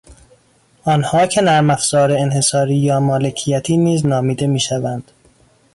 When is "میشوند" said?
4.47-5.11